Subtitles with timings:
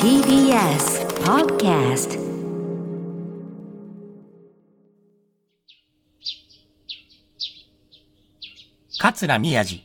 [0.00, 2.16] TBS Podcast
[9.00, 9.82] 桂宮治。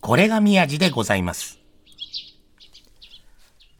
[0.00, 1.58] これが宮治でございます。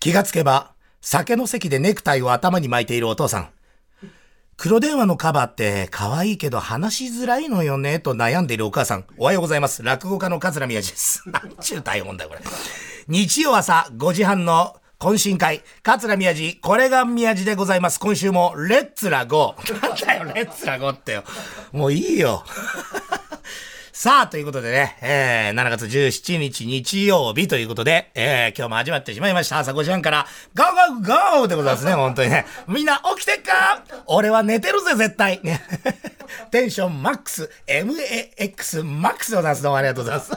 [0.01, 3.49] 気がつけば、酒の席でネクタイを頭に巻いているお父さん。
[4.59, 9.07] 黒電話のカバーって可愛いけど話しづらいのよねと悩んでいるお母さん。
[9.17, 9.83] おはようございます。
[9.83, 11.23] 落語家の桂宮治です。
[11.33, 12.43] なんちゅう大本だよ、これ。
[13.09, 18.01] 日曜朝5時半の懇親会、桂宮治、これが宮治でございます。
[18.01, 19.83] 今週も、レッツラゴー。
[19.83, 21.25] なんだよ、レッツラゴーってよ。
[21.73, 22.45] もういいよ。
[23.93, 29.59] さあ、ということでね、えー、7月17日日曜日ということで、えー、今日も始まってしまいました。
[29.59, 32.47] 朝5時半から、ゴーゴーゴーでございますね、本当にね。
[32.67, 33.83] みんな起きてっか？
[34.07, 35.41] 俺は寝てるぜ、絶対。
[36.51, 39.63] テンションマックス、MAX マックスでございます。
[39.63, 40.33] どうもありがとうございます。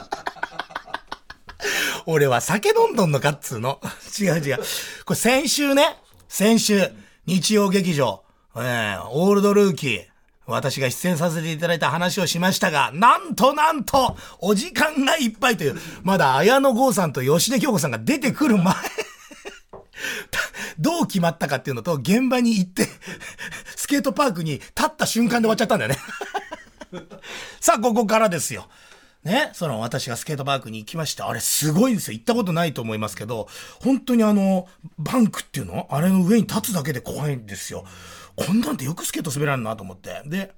[2.06, 3.80] 俺は酒飲んどんのかっつうの。
[4.18, 4.58] 違う違う。
[5.04, 5.96] これ先週ね、
[6.28, 6.90] 先週、
[7.26, 8.22] 日曜劇場、
[8.56, 10.04] えー、オールドルーキー、
[10.46, 18.74] 私が出演させていただいた話をしましたが、なんとなんと、お時間がいっぱいという、まだ綾野剛さんと吉出京子さんが出てくる前、
[20.78, 22.88] どう決まったかっていうのと、現場に行って、
[23.76, 25.98] スケートパークに立った瞬間で終わっちゃったんだよね。
[27.60, 28.68] さあ、ここからですよ。
[29.28, 31.28] ね、その私がスケートパークに行きました。
[31.28, 32.14] あれすごいんですよ。
[32.14, 33.46] 行ったことないと思いますけど、
[33.82, 37.84] 本当にあの、バンクっていうのあれの上に立つだけで怖いんですよ。
[38.36, 40.22] こんなんてよくスケート滑らんなと思って。
[40.24, 40.54] で、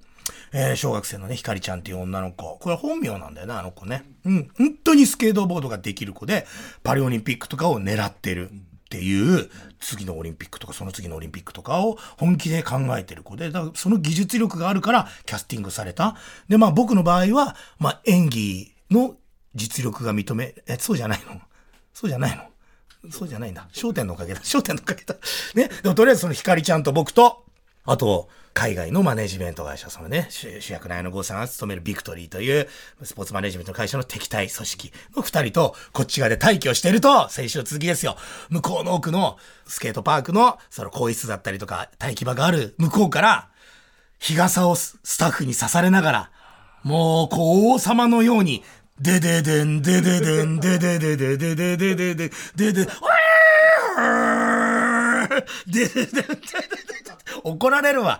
[0.53, 2.57] えー小学生のね、ひかりちゃんっていう女の子。
[2.61, 4.05] これ本名なんだよな、あの子ね。
[4.23, 4.49] うん。
[4.57, 6.47] 本当にスケートボードができる子で、
[6.81, 8.51] パリオリンピックとかを狙ってる
[8.91, 16.17] っていう、次のオリンピックとかその次のオリンピックとかを本気で考えてる子で、だからその技術力があるからキャスティングされた。
[16.49, 19.15] で、まあ僕の場合は、まあ演技の
[19.55, 21.39] 実力が認め、え、そうじゃないの？
[21.93, 23.09] そうじゃないの？
[23.09, 23.69] そうじゃないんだ。
[23.71, 24.41] 焦点のおかげだ。
[24.41, 25.15] 焦点のおかげだ。
[25.55, 25.69] ね。
[25.81, 27.45] でもとりあえずそのひかりちゃんと僕と、
[27.85, 32.67] あと、海外のマネジメント会社、そのね、主主役の綾野剛さんが勤めるビクトリーという、
[33.01, 38.17] スポーツマネジメント会社の敵対組織の二人と、こっち側で待機をしていると、先週の続きですよ。
[38.49, 43.49] 向こうの奥のスケートパークの、その更衣室だったりとか、待機場がある向こうから、
[44.19, 46.31] 日傘をスタッフに刺されながら、
[46.83, 48.63] もう、こう、王様のように、
[48.99, 52.85] でででん、でででん、ででででででででででで、ででで
[55.73, 57.10] ででで
[57.43, 58.19] 怒られるわ。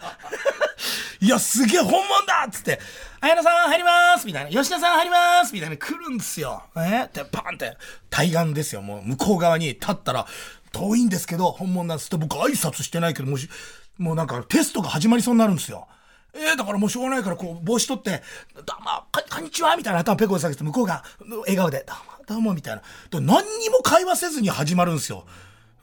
[1.22, 2.80] いや、すげえ本物だっつって、
[3.20, 6.64] 綾野さん入りますみたいな、吉田さん入りますみたいな来るんですよ。
[6.76, 7.78] えで、パンって、
[8.10, 8.82] 対岸ですよ。
[8.82, 10.26] もう向こう側に立ったら、
[10.72, 13.50] 遠いんですけど、本物なんですって僕挨拶してないけど、もし、
[13.98, 15.88] もうなんかテストが始まりそうになるんですよ。
[16.34, 18.24] えー、だからもうしょうがないから、こう、帽子取って、
[18.56, 21.04] どうも、こんにちはみたいな頭ペコで下げて、向こうが、
[21.42, 22.82] 笑顔で、どうも、どうも、みたいな。
[23.12, 25.26] で何にも会話せずに始まるんですよ。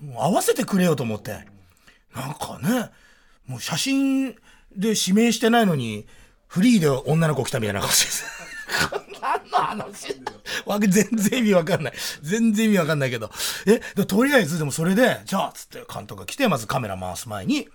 [0.01, 1.47] もう合わせてくれよと思って。
[2.15, 2.91] なんかね、
[3.49, 4.33] もう写真
[4.77, 6.07] で指名してないのに、
[6.47, 8.25] フリーで女の子来たみたいな感じです。
[9.21, 10.15] 何の話
[10.67, 11.95] わけ全然意味わかんない。
[12.23, 13.31] 全然意味わかんないけど。
[13.67, 17.69] え、でとりあえずでもそれで、じゃあ、つって監督が来て、まずカメラ回す前に、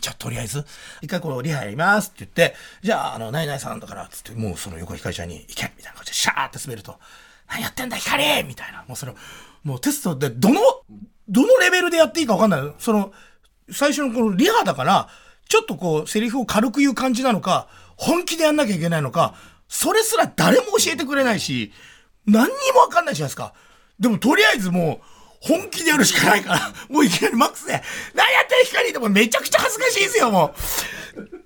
[0.00, 0.64] じゃあ、とりあえず、
[1.02, 6.98] 一回このリハやりますって言って、じゃあ、あの、ナイナイさんだから、つって、もうその横ひかりちゃんに、行けみたいな感じで、シャーって滑ると、
[7.48, 8.84] 何やってんだ、ひかりみたいな。
[8.86, 9.14] もうそれ、
[9.62, 10.60] もうテストで、どの、
[11.28, 12.74] どのレベルでやっていいかわかんない。
[12.78, 13.12] その、
[13.70, 15.08] 最初のこのリハだから、
[15.48, 19.34] ちょっとこう、セリフを軽く言う感じなのか、本気でやんなきゃいけないのか、
[19.68, 21.72] それすら誰も教えてくれないし、
[22.26, 23.54] 何にもわかんないじゃないですか。
[23.98, 25.06] でも、とりあえずもう、
[25.40, 27.82] 本気でやるしかないから、もういきなりマックスで、
[28.14, 30.54] 何やってる光でもめちゃくちゃ恥ずかしいですよ、も
[31.16, 31.45] う。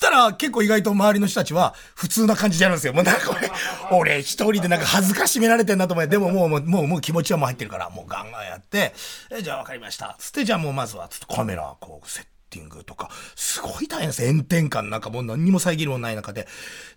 [0.00, 2.92] たら結構意外と周りの人たちは普通な感じでやるんですよ。
[2.92, 3.30] もうなんか
[3.90, 8.94] 俺、俺一人でなんか恥ずかしめられてんなと思って、でももうもう、もうもう気持ちはもう入ってるから、もうガンガンやって、
[9.30, 10.16] えじゃあ分かりました。
[10.18, 14.26] つってじゃあもうまずは、つってカメラこうセッティングとか、すごい大変です。
[14.26, 16.48] 炎天下の中もう何にも遮るもない中で。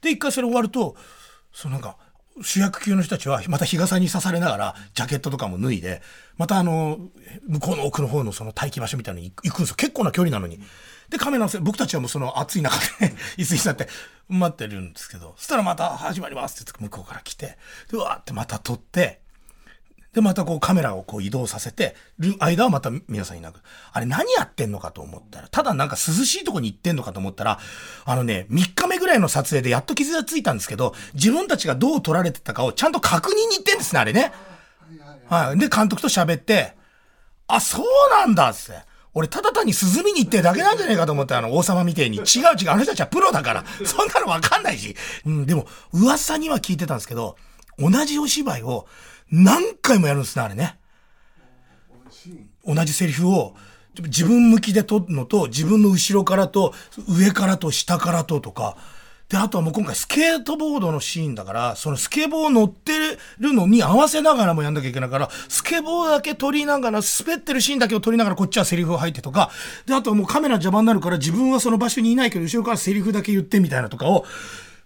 [0.01, 0.95] で、一回それ終わると、
[1.53, 1.97] そのなんか、
[2.41, 6.01] 主役級の人たちはまた日傘に刺されながらジャケットとかも脱いで
[6.37, 6.99] またあの
[7.47, 10.59] 向こうの奥の方のその待機場所みたいに行くんですよ結構な距離なのに
[11.13, 13.87] でカメラのせ僕たちはもうその暑い中で 椅子に座って
[14.27, 17.57] 待ってるんですけどそしたらまた始まりますって向こうから来て
[17.91, 19.21] でうわーってまた撮って
[20.13, 21.95] で、またこうカメラをこう移動させて
[22.39, 23.61] 間はまた皆さんいなく。
[23.91, 27.59] あれ何やってんのかと思ったら、ただなんか涼しいとこに行ってんのかと思ったら、
[28.05, 34.31] あのね、3日目ぐらいの撮影でやっと傷がついたんですけど、自分たちがどう撮られてたかをちゃんと確認に行ってんですね、あれね。
[35.29, 35.57] はい。
[35.57, 36.75] で、監督と喋って、
[37.47, 38.92] あ、そうなんだっつって。
[39.15, 42.17] 俺、ただ単に涼みに行ってるだけなんじゃねえかと思ったあの、王様みてえに。
[42.17, 42.23] 違う
[42.59, 43.63] 違う、あの人たちはプロだから。
[43.85, 44.95] そんなのわかんないし。
[45.25, 47.37] うん、でも、噂には聞いてたんですけど、
[47.77, 48.87] 同じお芝居を
[49.31, 50.77] 何回もやるんですね、あれね。
[52.65, 53.55] 同じセリフを
[54.01, 56.73] 自分向きで撮るのと自分の後ろからと
[57.07, 58.77] 上からと下からととか
[59.33, 69.49] であとはもう今回スケートボードのシーンだからそのスケボー乗ってるのに合わせながらもやんなきゃいけないからスケボーだけ撮りながら滑ってるシーンだけを撮りながらこっちはセリフを入ってとか
[69.87, 74.23] であとはもうカメラ邪魔になるから自分はその場所にいないけど後ろからセリフだけ言ってみたいなとかを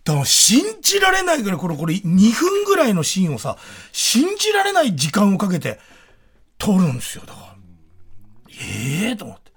[0.05, 3.57] だから信じられないぐらいこれこれ2分ぐらいのシーンをさ
[3.91, 5.77] 信じられない時間をかけて
[6.57, 7.25] 撮るんですよ。
[7.27, 7.47] だから
[8.50, 9.51] ええー、と思って。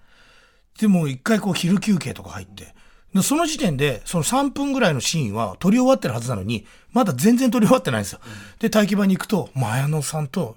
[0.80, 2.74] でも一回こう昼休憩とか入って
[3.14, 8.20] でその時点でその3分ぐらいのシーンは撮り終わってるはずなのにまだ全然撮り終わってないんですよ。
[8.58, 10.56] で待機場に行くと前野さんと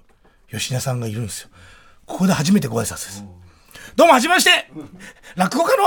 [0.50, 1.48] 吉田さんがいるんですよ。
[2.06, 3.24] ここで初めてご挨拶です。
[3.96, 4.50] どうもはじめまして。
[5.36, 5.84] 落語家の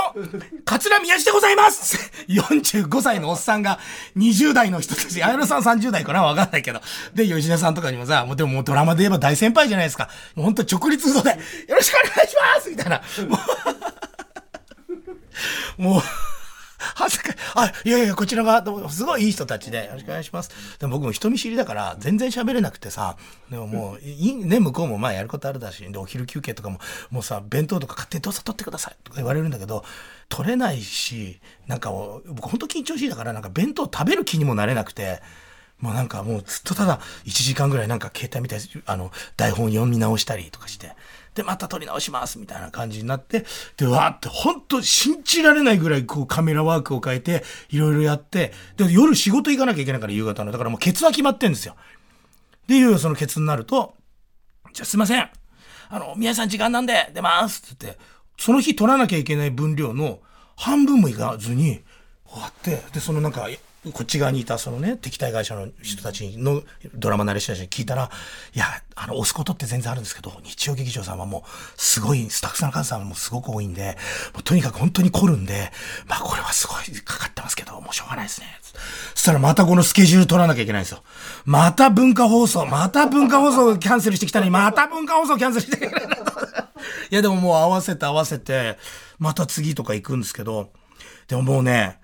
[0.64, 2.12] 桂宮治でございます。
[2.28, 3.80] 45歳のおっさんが
[4.16, 6.24] 20代の人たち、綾野さん30代かな？
[6.24, 6.80] わかんないけど。
[7.14, 10.10] で、吉田さんとかにもさ、もうでももうドラマで言えば大先輩じゃないですか。
[10.36, 11.36] もう本当直立度で、よ
[11.76, 12.70] ろしくお願いします。
[12.70, 13.02] みたいな。
[13.28, 13.38] も
[15.78, 16.02] う、もう
[16.96, 20.52] 恥ずかあ、いやいや、こちらが、すごいいい人たちで、よろしくお願いします。
[20.80, 23.18] でも僕も人見知りだから、全然喋れなくてさ、
[23.50, 26.80] でももう、いいね、向こうもまあやることあるだし、で、お昼休憩とかも、
[27.10, 29.84] もうさ、弁当とか勝手にどうぞ取ってくださいとか言われるんだけど、
[30.30, 35.22] 取れないし、なんか僕本当緊張しいだから、なんか弁当食べる気にもなれなくて、
[35.80, 40.96] もうなんかもうずっとただ1時間ぐらいなんか携帯みたいあの台本読み直したりとかして
[41.38, 43.46] で、また撮り直しますみたいな感じになって、
[43.78, 50.52] で、わーって、本当信じられないぐらいこうカメラワークを変えて、いろいろやって、で、夜仕事行かなきゃいけないから夕方の。
[50.52, 51.76] だからもうケツは決まってんですよ。
[52.66, 53.94] で、いよいよそのケツになると、
[54.74, 55.30] じゃあすいません。
[55.90, 58.00] あの、宮さん時間なんで出ますって言って、
[58.40, 60.20] その日撮らなきゃいけない分量の
[60.56, 61.84] 半分もいかずに、
[62.26, 63.48] 終わって、で、そのなんか、
[63.94, 66.62] こっち側にいたそのね、敵対会社の人たちの
[66.94, 68.10] ドラマ慣れした人に聞いたら、
[68.54, 73.98] いや、あの、押すことって全然あるんですけど、日曜劇場さんはもう、すごい、スタッフさんの数さんもすごく多いんで、
[74.34, 75.72] もうとにかく本当に凝るんで、
[76.08, 78.48] まあこれはすごいかかってますけど、もうしょうがないですね。
[79.16, 81.04] そしたらまたこのスケジュール取らなきゃいけないんですよ。
[81.46, 85.98] また文化放送、また文化放送キャンセルしてきたのに、また文化放送キャンセルしてきた。
[87.10, 88.78] いやでももう合わせて合わせて、
[89.20, 90.72] また次とか行くんですけど、
[91.28, 92.00] でももうね、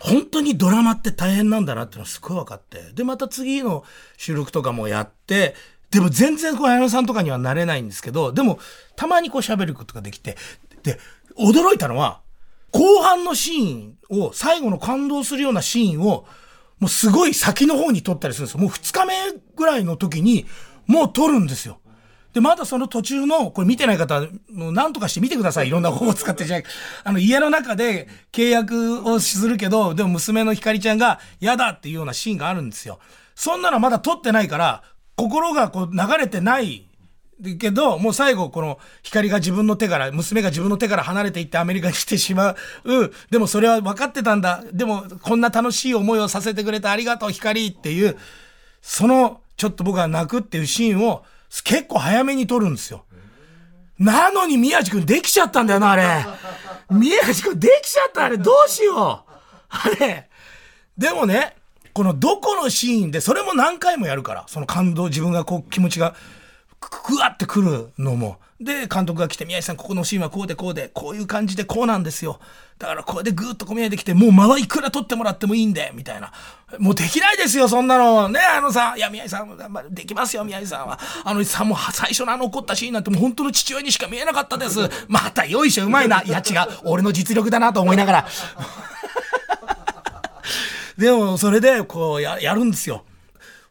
[0.00, 2.92] 本当にドラマって大変なんだなっていうのすごい分かって。
[2.94, 3.84] で、また次の
[4.16, 5.54] 収録とかもやって、
[5.90, 8.58] でも全然こう、綾野さんとかにはなれないんですけど、でも、
[8.96, 10.36] たまにこう喋ることができて、
[10.82, 10.98] で、
[11.36, 12.20] 驚いたのは、
[12.72, 16.26] 後半のシーンを、最後の感動するようなシーンを、
[16.78, 18.60] もうすごい先の方に撮ったりするんですよ。
[18.60, 19.14] もう2日目
[19.54, 20.46] ぐらいの時に、
[20.86, 21.79] もう撮るんですよ。
[22.32, 24.20] で、まだその途中の、これ見てない方、
[24.52, 25.68] もう何とかして見てください。
[25.68, 26.64] いろんな方法を使ってじゃない。
[27.04, 33.00] あの、家の中で契約をするけど、でも娘のひかりちゃんが嫌だっていうようなシーンがあるんですよ。
[33.34, 34.82] そんなのまだ撮ってないから、
[35.16, 36.86] 心がこう流れてない
[37.58, 42.56] けど、もう最後、この、光が自分の手から、娘が自分の手から離れていってアメリカに来てしまう。
[43.30, 44.62] でもそれは分かってたんだ。
[44.72, 48.16] でも、こんな楽しい思いをさせてくれてありがとう、光っていう、
[48.82, 51.24] その、ちょっと僕が泣くっていうシーンを、
[51.64, 53.04] 結構早めに撮るんですよ。
[53.98, 56.24] なのに宮地くんできちゃったんだよな、あれ。
[56.90, 59.32] 宮地くんできちゃったあれ、どうしよう。
[59.68, 60.28] あれ。
[60.96, 61.56] でもね、
[61.92, 66.14] このどこのシーンで、それも何回もやるから、その感動、自分がこう気持ちが、
[66.78, 68.38] くわってくるのも。
[68.60, 72.38] で、監督が来て、宮治さん、ここのシーンはこうでこうで、こういう感じでこうなんですよ。
[72.78, 76.30] だからこれでぐーっと込み上げてきて、もう間はいくら取ってもらってもいいんで、みたいな。
[76.78, 78.28] もうできないですよ、そんなの。
[78.28, 79.58] ね、あのさ、いや、宮治さん、
[79.90, 80.98] できますよ、宮治さんは。
[81.24, 84.78] あのさ、もう最初のあの怒ったシーンなんてもう本当の父親にしか見えなかったです。
[85.08, 86.22] また、よいしょ、うまいな。
[86.22, 86.56] いや、違う。
[86.84, 88.26] 俺の実力だなと思いながら。
[90.98, 93.04] でも、それで、こうや、やるんですよ。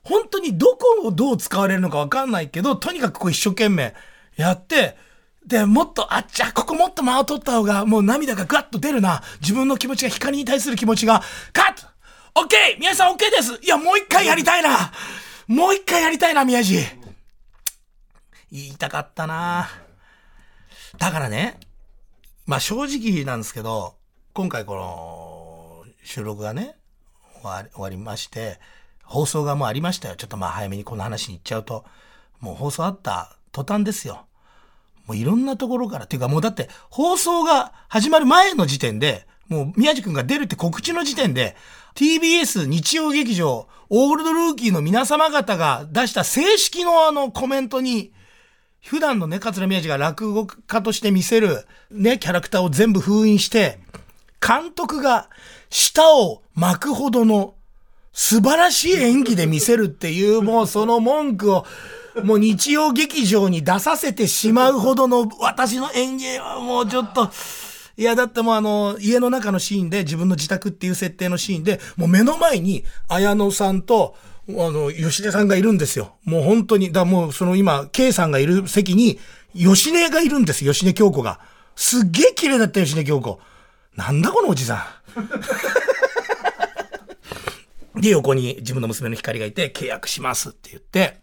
[0.03, 3.93] 本当にどこをどう使われるのかわかんないけど、とにかくこう一生懸命
[4.43, 4.95] やって、
[5.45, 9.23] で、もっと、あっちゃ、ここもっと間を取った方が、もう涙がガッと出るな。
[9.41, 11.87] 自分の気持ちが光に対する気持ちが、カット
[12.35, 14.91] オッケー宮治さんオッケーですいや、もう一回やりたいな
[15.47, 16.79] もう一回やりたいな、宮治
[18.51, 19.69] 言いたかったな
[20.97, 21.59] だからね、
[22.45, 23.95] まあ正直なんですけど、
[24.33, 26.75] 今回この収録がね、
[27.41, 28.59] 終わり終わりまして、
[29.03, 30.15] 放送がもうありましたよ。
[30.15, 31.83] ちょっとまあ早めにこの話に行っちゃうと、
[32.39, 34.28] もう放送あった途端ですよ。
[35.09, 41.55] もういろんなところから、っていうかもうだって放送が始まる前の時点で、もう宮地くんが出るって告知の時点で、
[41.95, 48.13] TBS 日曜劇場、オールドルーキーの皆様方が出した正式のあのコメントに、
[48.85, 53.79] 普段のね、桂宮治が落語家として見せるね、キャラクターを全部封印して、
[54.47, 55.27] 監督が
[55.71, 57.55] 舌を巻くほどの
[58.21, 61.65] 素晴らしい演技で見せるっていう、もうその文句を、
[62.21, 67.31] もう日曜劇場に出させてしまうほどの私の演技はもうちょっと、
[67.95, 74.17] いや、だってもうあの、家の中のシーンで、自分の自宅っていう設定のシーンで、もう目の前に、綾野さんと、
[74.49, 76.15] あの、吉根さんがいるんですよ。
[76.25, 79.17] もう本当に、だもうその今、K さんがいる席に、
[79.55, 81.39] 吉根がいるんです吉根京子が。
[81.77, 83.39] すっげえ綺麗だった吉根京子。
[83.95, 84.79] なんだこのおじさん。
[87.99, 91.19] で、横に自分の娘の光がいて、契約しますって言って、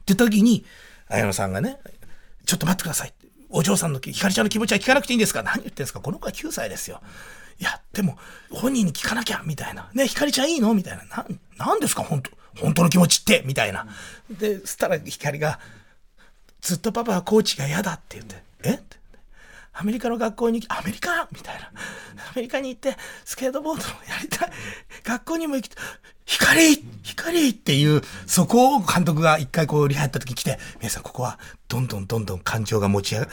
[0.00, 0.64] って時に、
[1.08, 1.78] 綾野さんがね、
[2.46, 3.14] ちょっと待ってください。
[3.50, 5.42] お嬢さんの、ひかりちゃんの気持ちは聞かなくていいんですか？
[5.42, 6.00] 何言ってんですか？
[6.00, 7.00] この子は9歳ですよ。
[7.58, 8.18] いや、でも、
[8.50, 9.90] 本人に聞かなきゃ、みたいな。
[9.94, 10.74] ね、ひかりちゃんいいの？
[10.74, 11.04] みたいな。
[11.04, 12.02] な、なんですか？
[12.02, 13.86] 本当本当の気持ちって、みたいな。
[14.30, 15.60] で、そしたらひかりが、
[16.60, 18.74] ずっとパパはコーチが嫌だって言って、え？
[18.74, 18.97] って。
[19.80, 21.28] アメリカの学校に、アメリカ？
[21.30, 21.66] みたいな。
[21.66, 21.70] ア
[22.34, 24.50] メリカに行って、スケートボードをやりたい。
[25.04, 25.86] 学校にも行きたい、
[26.26, 33.28] 光光っていう、そこを監督が一回こうリハやった時に来て、皆さんここはどんどんどんどん感情が持ち上が、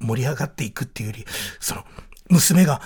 [0.00, 1.26] 盛り上がっていくっていうより、
[1.60, 1.84] その、
[2.30, 2.80] 娘が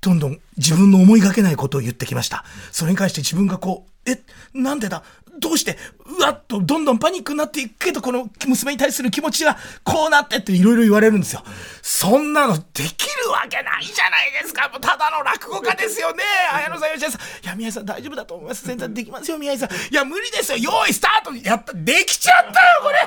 [0.00, 2.44] どんどん自分の思いがけないことを言ってきました。
[2.72, 4.20] それに関して自分がこう、え、
[4.54, 5.02] なんでだ？
[5.38, 5.78] どうして、
[6.18, 11.42] うわっとどんどんパニックになっていくけど、この娘に対する気持ちがこうなってっていろいろ言われるんですよ。
[11.80, 14.68] そんなのできるわけないじゃないですか。
[14.68, 16.22] もうただの落語家ですよね。
[16.52, 17.44] 綾野さん、吉田さん。
[17.44, 18.66] いや、宮井さん大丈夫だと思います。
[18.66, 19.70] 全然できますよ、宮井さん。
[19.70, 20.58] いや、無理ですよ。
[20.58, 21.72] 用意スタートやった。
[21.74, 22.98] できちゃったよ、これ。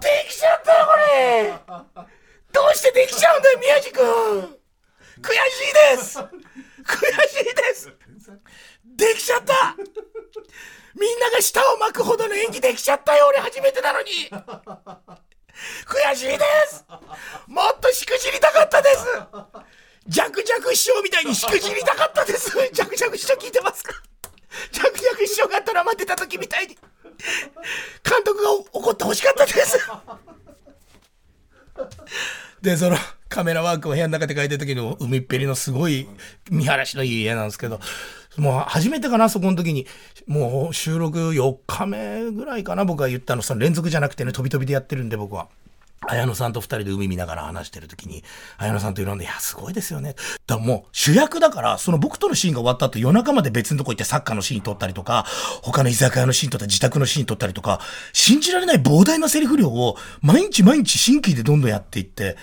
[0.00, 2.04] できちゃったよ、これ。
[2.52, 4.61] どうしてできちゃうんだよ、宮治君。
[5.22, 5.38] 悔し
[5.70, 6.18] いです。
[6.18, 7.92] 悔しいです。
[8.84, 9.76] できちゃった。
[10.98, 13.26] みんなが舌を巻くほどの演技できちゃったよ。
[13.28, 14.28] 俺初めてなのに。
[15.86, 16.84] 悔しいです。
[17.46, 19.06] もっとしくじりたかったです。
[20.08, 22.50] ジャクジャク師匠みたいにしくじりたかったです。
[22.72, 23.94] ジャクジャク師匠聞いてますか？
[24.72, 26.76] ジャクジャク師匠がドラマ出た時みたいに。
[28.04, 29.78] 監督が怒ってほしかったです。
[32.60, 32.96] でその
[33.32, 36.06] カメラワークを部屋の中で描いてる時の海っぺりのすごい
[36.50, 37.80] 見晴らしのいい家なんですけど
[38.36, 39.86] もう初めてかな、そこの時に。
[40.26, 43.42] もう収録4日目ぐらいかな、僕が言ったの。
[43.42, 45.48] その連続じゃなくてね、飛び飛びでやってるんで、僕は。
[46.08, 48.24] 綾野さんと二人で海見ながら話してる時に、
[48.58, 50.14] 綾野さんといろんな、いや、すごいですよね。
[50.46, 55.26] だからもう主役だから、その僕とのシーンが終わった後夜中まで別のとこ行ってサッカーのシーン撮ったりとか、
[55.62, 57.80] 他の居酒屋のシーン撮ったり、自宅のシーン撮ったりとか、
[58.12, 62.36] 信じられない膨大なセリフ量を毎日毎日新規でどんどんやっていって、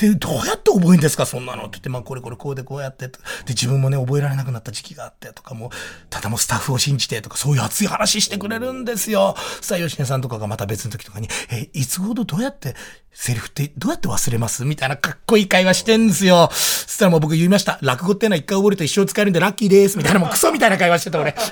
[0.00, 3.08] で、どうやって覚えるんですかそんなのって言って、まあこれこれこうでこうやって。
[3.08, 3.14] で、
[3.48, 5.70] 自分もね、覚えられなくなった時期があってとかも、
[6.08, 9.34] ただもうスタッフを信じてとか、そういう熱い話してくれるんですよ。
[9.60, 12.74] さあ、吉根さんとかがまた別の時とかに、え、いつほどどうやって
[13.12, 14.64] セリフってどうやって忘れます？
[14.64, 16.48] みたいなかっこいい会話してんですよ。
[16.52, 17.78] そしたらもう僕言いました。
[17.82, 19.98] 落語ってのは一回覚えると一生使えるんでラッキーです。
[19.98, 21.34] みたいなもうクソみたいな会話してた俺。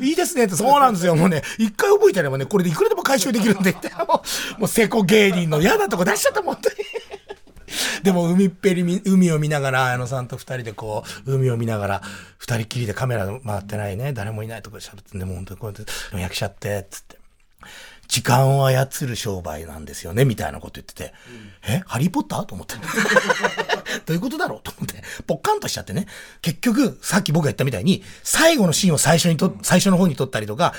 [0.00, 1.14] いいですねって、そうなんですよ。
[1.14, 3.78] もうね、一回覚えちゃえばね、これでいくらでも回収できるんで、も
[4.56, 6.76] う、もう、セコ芸人の嫌なとこ出しちゃった、本当に。
[8.02, 12.02] でも海っぺり海を見ながら、綾野さんと二人でこう、海を見ながら、
[12.38, 17.18] 二人きりでカメラ回ってないね、誰もいないとこで喋ってんで、も本当にこうやって、役者って、つって。
[18.08, 21.14] 時間を操る商売なんですよね、みたいなこと言ってて、
[21.66, 21.82] うん、え？
[21.86, 22.44] ハリーポッター？
[22.44, 22.74] と思って。
[24.04, 24.60] どういうことだろう？
[24.62, 26.06] と思って、ポッカンとしちゃってね。
[26.42, 30.74] 結局、さっき僕が言ったみたいに、最後のシーンを最初にと、最初の方に撮ったりとか、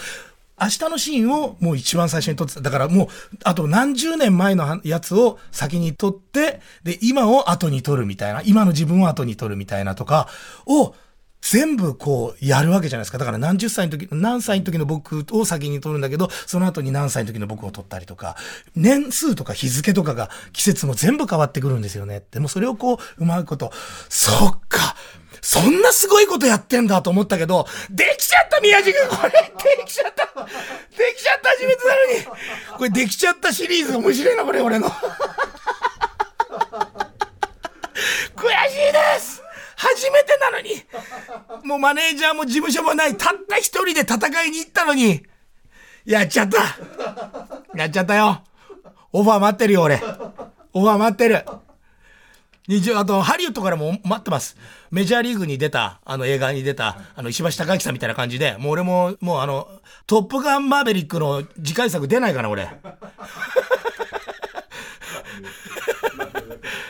[0.59, 2.61] 明日のシーンをもう一番最初に撮ってた。
[2.61, 3.07] だからもう、
[3.43, 10.27] あと何十年前のやつを先に撮って、で、今を後に撮るみたいな、今の自分を後に撮るみたいなとか
[10.65, 10.95] を、
[11.43, 13.17] 全部こうやるわけじゃないですか。
[13.17, 18.37] だから何十歳の時、何歳の時の僕を先に撮るんだけど、その後に何歳の時の僕を撮ったりとか、
[18.75, 22.23] 年数とか日付とかが季節も全部変わってくるんですよね。
[22.31, 23.73] でもそれをこう、うまいこと、
[24.07, 24.95] そっか、
[25.41, 30.25] そんなすごいことやってんだと思ったけど、できちゃった宮地君これできちゃった。
[30.25, 30.31] で
[31.15, 32.77] きちゃった初めてなのに。
[32.77, 34.89] これできちゃったシリーズ面白いな、これ俺の。
[34.89, 34.93] 悔
[38.69, 39.41] しいです。
[39.75, 40.83] 初めてなのに。
[41.63, 45.23] もうマネージャーも事務所もない、たった一人で戦いに行ったのに、
[46.05, 46.57] やっちゃった。
[47.75, 48.43] やっちゃったよ。
[49.11, 50.01] オファー待ってるよ、俺。
[50.73, 51.45] オファー待ってる。
[52.69, 54.55] 20あとハリウッドからも待ってます。
[54.89, 59.67] メジャーリーグに出たあの映画に出たあの石橋貴明さんみたいな感じでもう俺ももうあの
[60.07, 62.69] 「トップガンマーベリック」の次回作出ないかな俺。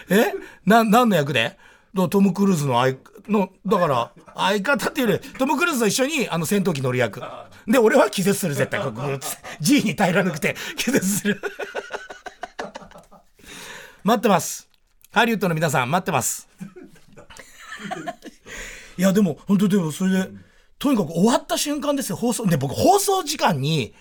[0.09, 0.33] え？
[0.65, 1.57] な何の役で？
[2.09, 7.21] トム・クルーズの相のだから相方っていうよりトム・クルーズと一緒にあの戦闘機乗る役。
[7.67, 8.81] で俺は気絶する絶対。
[9.59, 11.41] G に耐えられなくて気絶する。
[14.03, 14.67] 待ってます
[15.13, 16.49] ハリウッドの皆さん待ってます
[18.97, 20.29] いやでも本当でもそれで
[20.83, 22.45] とにかく終わった瞬間ですよ、放送。
[22.45, 23.93] で、僕、放送時間に、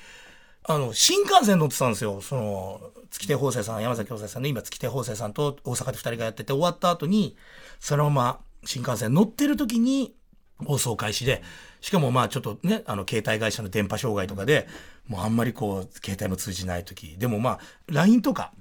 [0.64, 2.20] あの、新幹線乗ってたんですよ。
[2.20, 7.36] その、月手法生さん、山崎法生さんね、今月手法生さんと大阪で二人がやってて、終わった後に、
[7.78, 10.12] そのまま新幹線乗ってる時に、
[10.58, 11.44] 放送開始で、
[11.80, 14.66] しかもまあちょっとね、あの、携帯会社の電波障害とかで、
[15.06, 18.52] もうあんまりこう、携帯も通じない時、でもまあ、LINE とか、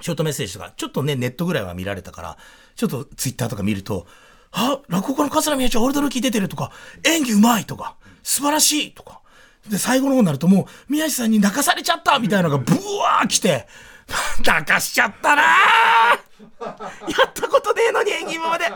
[0.00, 2.38] ショートメッセージとか、ちょっとね、ネットぐらいは見られたから、
[2.76, 4.06] ちょっとツイッターとか見ると、
[4.52, 6.70] あ、落語家の桂宮治オールドルキー出てるとか、
[7.04, 9.20] 演技うまいとか、素晴らしいとか。
[9.68, 13.66] で、最後の方になるともう、宮治さんに泣かされちゃったみたいなのがブワー来て、
[14.44, 18.66] 泣かしちゃったな やったことねえのに演技今まで。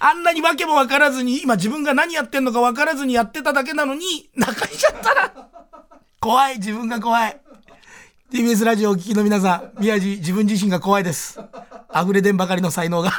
[0.00, 5.32] あんなに訳も分からずに、今自分が何やってんのか分からずにやってただけなのに、泣かしちゃったな
[6.20, 7.40] 怖い、自分が怖い。
[8.32, 11.38] TBS ラジオお聞きの皆さん、宮治自分自身が怖いです。
[11.94, 13.12] 溢れ出んばかりの才能が。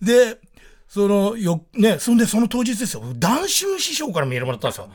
[0.00, 0.40] で、で、
[0.88, 4.88] その、よ、ね、そんでその当日ですよ、談春師匠からメールもらったんですよ。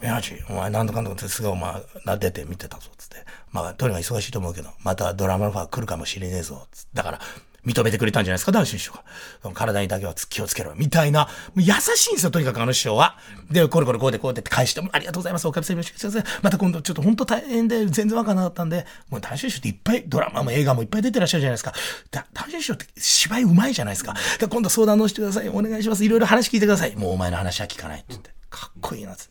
[0.00, 1.74] 宮治、お前なんとかんとかってすぐお前
[2.06, 3.16] な出て見てたぞ、つって。
[3.50, 6.88] まあ、とにかく忙しいと思うけど、またドラマのファー来るかもしれねえぞ、つって。
[6.94, 7.20] だから、
[7.64, 9.52] 認めてくれたんじゃないですか、談春師匠が。
[9.54, 11.28] 体にだけは気をつけろ、みたいな。
[11.56, 13.16] 優しいんですよ、とにかくあの師匠は。
[13.50, 16.40] で、これこれこうでこうでって返しても、ありがとうございます、おかみさんよろしくお願いします。
[16.42, 21.72] また今度ちょっと本当大変で全然わからなかったんで、もう談春師匠っていっぱいドラマも映画もいっぱい出てらっしゃるじゃないですか。
[22.10, 24.14] だ談春師匠って芝居うまいじゃないですか。
[24.38, 26.04] で今度相談乗せてください、お願いします。
[26.04, 26.96] いろいろ話聞いてください。
[26.96, 28.30] もうお前の話は聞かないって言って。
[28.50, 29.22] かっこいいなって。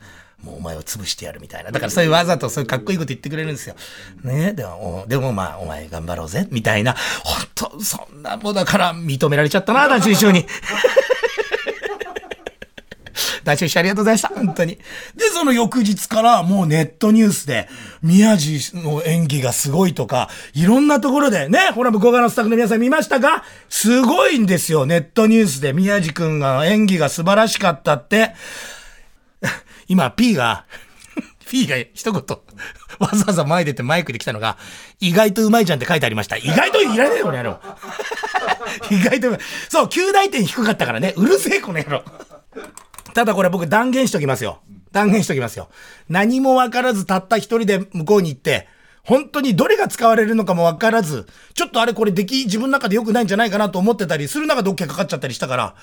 [0.43, 1.71] もうお前を潰してやるみたいな。
[1.71, 3.75] だからそういうわざとそういうかっこいいこと言ってくれるんですよ。
[4.23, 4.53] ね？
[4.53, 6.95] でも、でもまあ、お前頑張ろうぜ、みたいな。
[7.23, 10.45] 本当そんなもうだから認められちゃったな、団中師匠に。
[13.43, 14.27] 団中師匠ありがとうございました。
[14.29, 14.77] 本当に。
[15.15, 17.67] で、その翌日からもうネットニュースで、
[18.03, 28.35] 宮治の演技がすごいとか、いろんなところで、ね、ほら、向こう側のスタッフの皆さん見ましたかすごいんですよ、ネットニュースで宮治くんが演技が素晴らしかったって。
[29.91, 30.65] 今、P が、
[31.51, 32.13] P が一言、
[32.99, 34.57] わざわざ前出てマイクで来たのが、
[35.01, 36.37] 意外とうまいじゃんって書いてありました。
[36.37, 37.59] 意外といらねえこの野郎。
[38.89, 39.39] 意外とうまい。
[39.67, 41.13] そう、9大点低かったからね。
[41.17, 42.03] うるせえこの野郎。
[43.13, 44.61] ただこれ僕断言しときますよ。
[44.93, 45.67] 断言しときますよ。
[46.07, 48.69] 何もわからずたった一人で向こうに行って、
[49.03, 55.75] 本当にどれが使われるのかもわからず、ちょっとあれこれ出来自分の中で良くないんじゃないかなと思ってたりする中で OK かかっちゃったりしたから、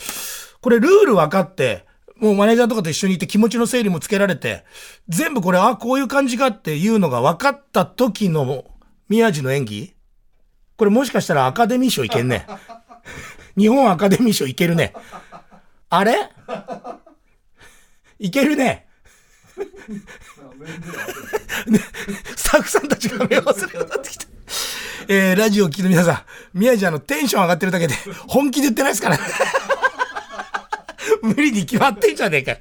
[0.63, 1.88] これルール分かって、
[2.19, 4.65] もうマネージャーとかと一緒にいて気持ちの整理もつけられて、
[5.09, 8.65] 全部これ、あ、こういう感じかっていうのが分かった時の
[9.09, 9.95] 宮治の演技
[10.77, 12.47] これもしかしたらアカデミー賞いけんね。
[13.59, 14.95] 日本アカデミー賞いけるね。
[15.91, 16.31] あれ？
[18.21, 18.87] いけるね。
[22.37, 24.27] スタッフさんたちが目を忘れるようになってきた。
[25.09, 27.95] えー、ラジオを聴きの皆さん、宮治あのテンション上がってるだけで
[28.29, 29.25] 本気で言ってないですからね。
[31.23, 32.59] 無理に決まってんじゃねえか。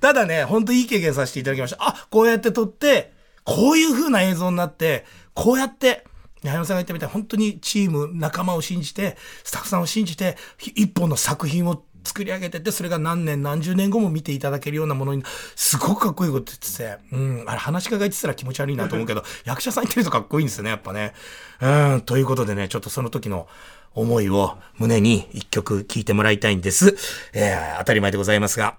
[0.00, 1.76] ただね、ほんといい経験させていただきました。
[1.80, 3.12] あ、こうやって撮って、
[3.44, 6.04] こういう風な映像になって、こうやって、
[6.42, 15.24] 矢山さんが言ったみたいに本当にチーム、仲間を信じて、スタッフさんを信じて、一本の作品を作り上げてて、それが何年何十年後も見ていただけるようなものに、
[15.56, 21.14] すごくかっこいいこと言ってて、うん、あれ話し家が言ってたら気持ち悪いなと思うけど、 役者さん言ってるとかっこいいんですよね、やっぱね。
[21.60, 23.48] うん、ということでね、ちょっとその時の
[23.94, 26.96] 思いを胸に一曲聴いてもらいたいんです。
[27.32, 28.76] えー、当たり前でございますが、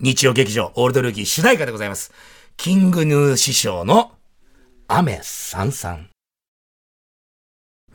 [0.00, 2.12] 日曜劇場オールドルーキー主題歌でございます。
[2.56, 4.12] キングヌー師匠の
[4.88, 6.08] 雨さんさん。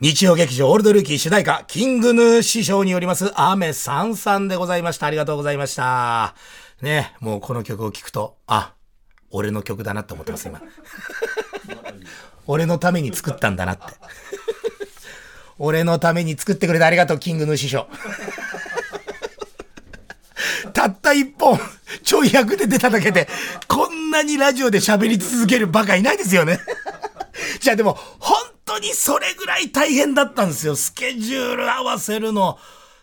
[0.00, 5.06] 日曜劇場オールドルーキー主題歌、キングヌー師匠によります、雨さんさんでございました。
[5.06, 6.34] ありがとうございました。
[6.80, 8.72] ね、もうこの曲を聴くと、あ、
[9.30, 10.62] 俺の曲だなって思ってます、今。
[12.46, 13.82] 俺のために作ったんだなって。
[15.62, 17.86] 俺のために作ってくれてありがとう、キングヌー師匠。
[20.72, 21.60] たった一本、
[22.02, 23.28] ちょい役で出ただけで、
[23.68, 26.58] こんなにラジオで喋り続けるバカいないですよね。
[27.60, 30.74] じゃあでも、本当にそれぐらい大変だったんですよ。
[30.76, 32.58] スケジュール合わせるの。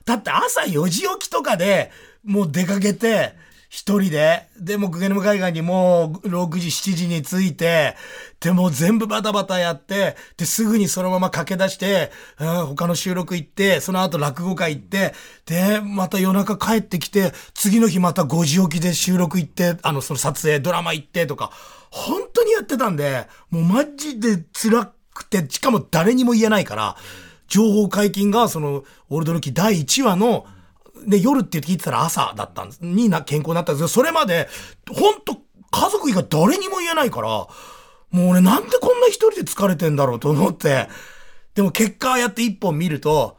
[0.06, 1.92] だって朝4時起きとかで
[2.24, 3.36] もう出かけて、
[3.70, 7.96] 一人で、でも、グゲヌム海岸にもう6時、7時に着いて、
[8.40, 15.14] でもう全部バタバタやって、で、すぐにそのまま駆け出して、うん他の収録行って、その後落語会行って、
[15.46, 21.52] で、また夜中帰ってきて、次の日また5時起きで収録行って、あの、その撮影、ドラマ行ってとか、
[21.92, 26.96] 本当にやってたんで、もうマジで辛くて、しかも誰にも言えないから、
[27.50, 30.46] 情報解禁が、その、オールドルキー第1話の、
[31.06, 32.80] で、夜って聞いてたら朝だったんです。
[32.82, 34.48] にな、健康になったんですけど、それまで、
[34.90, 35.38] ほんと、
[35.70, 37.48] 家族以外誰にも言えないから、も
[38.12, 40.88] う俺なんでこんな一人で疲れてんだろうと思って、
[41.56, 43.38] でも結果やって一本見ると、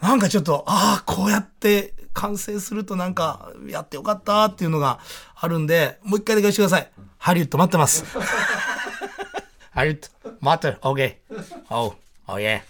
[0.00, 5.00] なんかちょっと、ああ、こうやって完成するとなんか、やってよかったっていうのが
[5.34, 6.90] あるんで、もう一回で返してください。
[7.18, 8.04] ハリウッド待ってます。
[9.72, 10.80] ハリウッド、待ってる。
[10.82, 11.16] OK。
[11.70, 11.92] おう、
[12.28, 12.64] おいえ。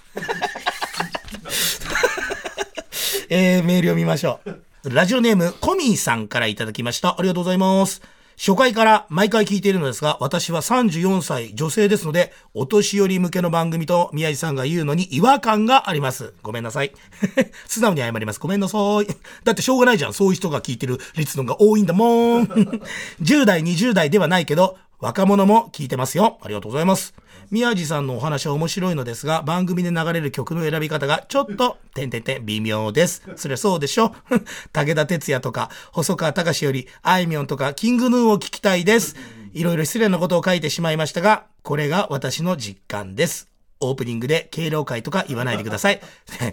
[3.33, 4.93] えー、メール読みましょう。
[4.93, 7.15] ラジオネーム、コミーさんからいただきました。
[7.17, 8.03] ありがとうございます。
[8.37, 16.35] 初回から毎回聞いているのですが、私は34歳女性ですので、お年寄り向けの番組と宮治さんが言うのに違和感があります。
[16.43, 16.91] ごめんなさい。
[17.69, 18.41] 素直に謝ります。
[18.41, 19.07] ごめんなさい。
[19.45, 20.13] だってしょうがないじゃん。
[20.13, 22.47] そういう人が聞いてる率のが多いんだもん。
[23.23, 26.41] 10代、20代ではないけど、若者も聞いてますよ。
[26.43, 27.15] ありがとうございます。
[27.51, 33.23] 宮治さんのお話は面白いのですが、番組で流れる曲の選び方がちょっと、てんてんてん、微妙です。
[33.37, 34.15] そりゃそうでしょ
[34.73, 39.17] 武田鉄矢とか、細川隆より、あいみょんとか、キングヌーを聞きたいです。
[39.53, 43.49] いろいろ失礼なことを書いてしまいましたが、これが私の実感です。
[43.81, 46.01] オープニングで敬老会とか言わないでください。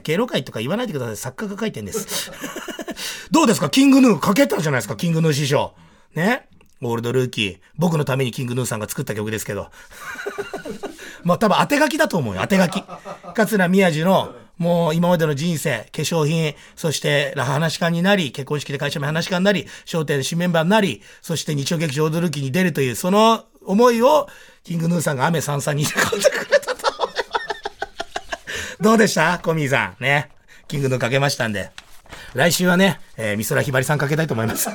[0.01, 1.17] 敬老会とか言わないでください。
[1.17, 2.31] 作家が書いてんです。
[3.29, 3.69] どうですか？
[3.69, 5.73] キングヌーかけたじゃないですか、キングヌー師匠。
[6.15, 6.47] ね？
[6.81, 7.57] オールドルーキー。
[7.75, 9.69] 僕のためにキングヌーさんが作った曲ですけど。
[11.27, 12.81] まあ多分当て書きだと思うよ、当て書き。
[13.35, 24.29] 桂宮治の、もう今までの人生、化粧品、そして話し家になり、結婚式で会社名話し家になり、商店新メンバーになり、そして日曜劇場オールドルーキーに出るという、その思いを、
[24.63, 28.77] キングヌーさんが雨さんさんに込んでくれたと思います。
[28.81, 29.37] どうでした？
[29.39, 30.03] コミーさん。
[30.03, 30.29] ね。
[30.69, 31.71] キングヌーかけましたんで。
[32.33, 34.69] 来週はね、えー、美空ひばりさんかけたいと思います。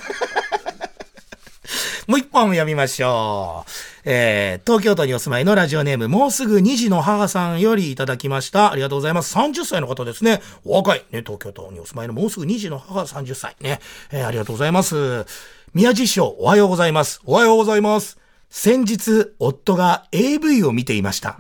[2.08, 3.70] もう一本読みましょう。
[4.04, 8.72] えー、東京都にお住まいのラジオネーム、もうすぐ2児の母さんよりいただきました。
[8.72, 9.36] ありがとうございます。
[9.36, 10.40] 30歳の方ですね。
[10.64, 11.04] お若い。
[11.12, 13.56] ね、東京都にお住まいのもうすぐ2児の母30歳。
[13.60, 13.78] ね。
[14.10, 15.26] えー、ありがとうございます。
[15.74, 17.20] 宮地師匠、おはようございます。
[17.24, 18.18] おはようございます。
[18.50, 21.38] 先日、夫が AV を見ていました。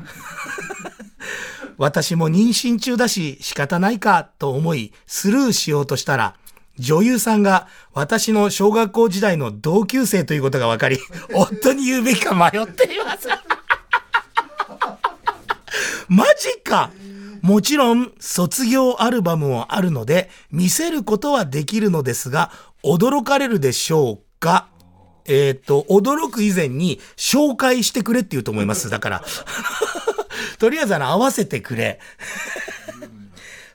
[1.76, 6.36] 私も妊娠中だし仕方ないかと思いスルーしようとしたら、
[6.78, 10.98] 女優さんが私の小学校時代の同級生ということが分かり、
[11.34, 13.28] 夫に言うべきか迷っています。
[16.08, 16.90] マジか
[17.42, 22.50] もちろん卒業アルバムもあるので見せることはできるのですが
[22.84, 24.68] 驚かれるでしょうか
[25.24, 28.90] えっ、と、驚く以前に紹介してくれって言うと思います。
[28.90, 29.24] だから。
[30.58, 32.00] とりあえずあの合わせてくれ。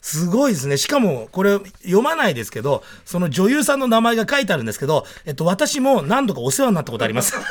[0.08, 0.78] すごいですね。
[0.78, 7.34] しかも、これ読まないですけど、その女優さんの名前が書いてあるんですけど、えっと、私も何度かお世話になったことあります。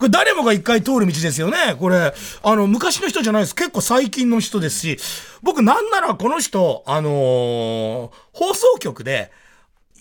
[0.00, 1.76] これ誰もが一回通る道ですよね。
[1.78, 3.54] これ、あの、昔の人じゃないです。
[3.54, 4.98] 結構最近の人ですし、
[5.42, 9.30] 僕なんならこの人、あのー放送局で、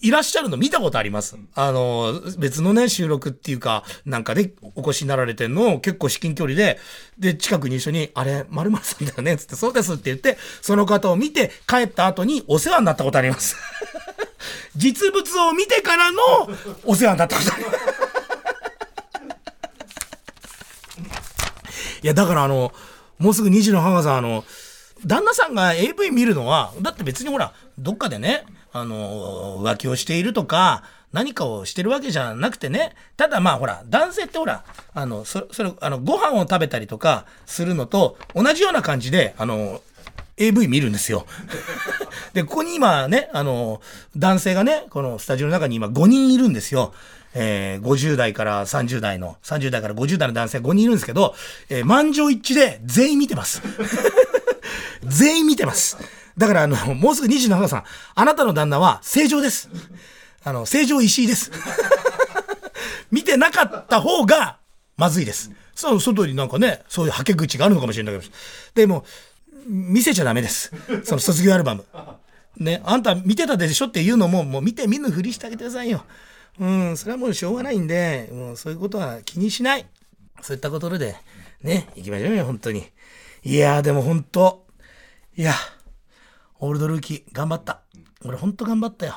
[0.01, 1.37] いらっしゃるの見たことあります。
[1.53, 6.79] あの、別のね、収録っていうか、なんかでお越しになられてんのを結構至近距離で、
[7.19, 13.55] で、近くに一緒に、あれ、〇〇さんだよね、つって、そうですって言って、その方を見て帰った後にお世話になったことあります。
[14.75, 16.19] 実物を見てからの
[16.83, 17.77] お世話になったことあります。
[22.01, 22.73] いや、だからあの、
[23.19, 24.43] もうすぐ2児の母さん、あの、
[25.05, 39.81] 旦那さんが AV 見るのは、だって別にほら、どっかでね、あの、浮気をしているとか、何かをしてるわけじゃなくてね、ただまあほら、男性ってほら、あの、そそれ、あの、ご飯を食べたりとかするのと同じような感じで、あの、
[40.37, 41.25] AV 見るんですよ。
[42.33, 43.81] で、ここに今ね、あの、
[44.15, 46.93] 男性がね、このスタジオの中に今5人いるんですよ。
[47.33, 51.35] えー、50代から30代の、30代から50代の男性5人いるんですけど、
[51.69, 53.61] えー満場一致で全員見てます。
[55.03, 55.97] 全員見てます。
[56.41, 57.83] だからあの、もうすぐ27歳さん、
[58.15, 59.69] あなたの旦那は正常です。
[60.43, 61.51] あの、正常石井です。
[63.11, 64.57] 見てなかった方が
[64.97, 65.51] まずいです。
[65.75, 68.33] そう、外になんかね、そういうはけ口があるのかもしれないけど。
[68.73, 69.05] でも、
[69.67, 70.71] 見せちゃダメです。
[71.03, 71.85] その卒業アルバム。
[72.57, 76.03] ね、あんた見てたでしょっていうのも、もう見て見ぬふりしてあげてくださいよ。
[76.59, 79.85] うん、それはもうしょうがないんで、もうそういうことは気にしない。
[80.41, 81.15] そういったことで、
[81.61, 82.87] ね、行きましょうよ、本当に。
[83.43, 84.65] いやー、でも本当
[85.37, 85.53] いや、
[86.63, 87.81] オールドルーキー、頑張った。
[88.23, 89.15] 俺本当頑張ったよ。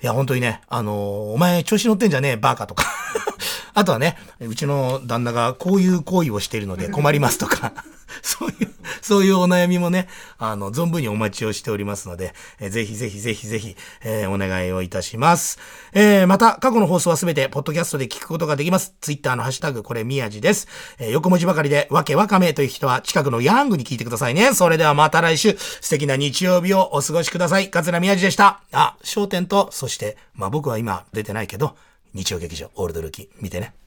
[0.00, 0.94] いや、本当にね、あのー
[1.32, 2.84] お前調子乗ってんじゃねえ、バカとか。
[3.74, 7.72] あとはね、うちの旦那がこういう行為をしているので困りますとか、
[8.22, 8.65] そうい、
[9.06, 15.60] そういうお悩みもね、あの、存分にお待ちをしておりますので、えーぜひぜひぜひぜひ、えーお願いをいたします。
[15.92, 18.96] えーまた、過去の放送はすべて、ポッドキャストで聞くことができます。
[19.00, 20.66] ツイッターのハッシュタグ、これ、宮地です。
[20.98, 24.52] えー横文字ばかりで、わけわかめという人は、近くのヤングに聞いてくださいね。
[24.54, 27.70] それではまた来週、素敵な日曜日をお過ごしください。
[27.70, 28.60] 桂宮地でした。
[28.72, 31.76] あ、焦点と、そして、まあ僕は今出てないけど、
[32.12, 33.85] 日曜劇場、オールドルーキー、見てね。